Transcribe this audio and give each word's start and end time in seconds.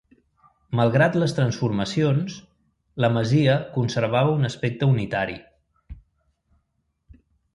Malgrat 0.77 1.17
les 1.23 1.33
transformacions, 1.39 2.37
la 3.05 3.11
masia 3.17 3.57
conservava 3.75 4.33
un 4.39 4.49
aspecte 4.49 4.89
unitari. 4.95 5.39